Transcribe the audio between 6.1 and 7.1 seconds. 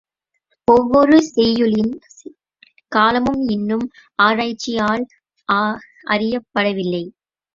அறியப்படவில்லை.